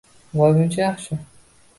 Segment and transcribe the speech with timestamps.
[0.37, 1.19] voy muncha yaxshi..